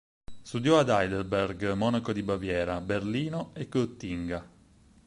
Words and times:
Studiò 0.41 0.79
a 0.79 0.81
Heidelberg, 0.83 1.73
Monaco 1.73 2.11
di 2.11 2.23
Baviera, 2.23 2.81
Berlino 2.81 3.51
e 3.53 3.69
Gottinga. 3.69 4.49